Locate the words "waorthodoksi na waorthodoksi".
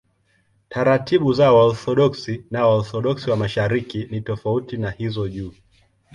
1.51-3.29